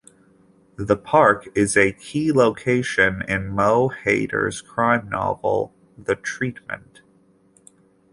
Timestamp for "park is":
0.97-1.77